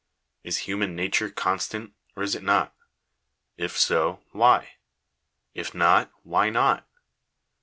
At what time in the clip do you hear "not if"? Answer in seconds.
2.41-3.77